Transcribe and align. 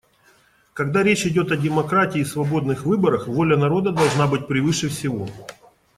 Когда 0.73 1.03
речь 1.03 1.27
идет 1.27 1.51
о 1.51 1.55
демократии 1.55 2.21
и 2.21 2.25
свободных 2.25 2.87
выборах, 2.87 3.27
воля 3.27 3.55
народа 3.55 3.91
должна 3.91 4.25
быть 4.25 4.47
превыше 4.47 4.89
всего. 4.89 5.27